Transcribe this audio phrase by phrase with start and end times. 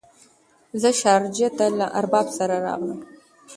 [0.81, 2.99] زه شارجه ته له ارباب سره راغلم.